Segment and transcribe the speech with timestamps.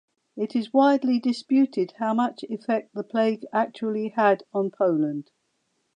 [0.35, 5.29] It is widely disputed how much effect the plague actually had on Poland.